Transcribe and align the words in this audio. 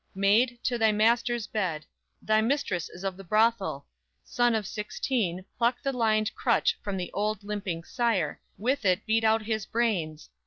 maid, 0.15 0.57
to 0.63 0.79
thy 0.79 0.91
master's 0.91 1.45
bed; 1.45 1.85
Thy 2.23 2.41
mistress 2.41 2.89
is 2.89 3.03
of 3.03 3.17
the 3.17 3.23
brothel! 3.23 3.85
son 4.23 4.55
of 4.55 4.65
sixteen, 4.65 5.45
Pluck 5.59 5.79
the 5.83 5.93
lined 5.93 6.33
crutch 6.33 6.75
from 6.81 6.97
the 6.97 7.11
old, 7.13 7.43
limping 7.43 7.83
sire; 7.83 8.41
With 8.57 8.83
it 8.83 9.05
beat 9.05 9.23
out 9.23 9.43
his 9.43 9.67
brains! 9.67 10.31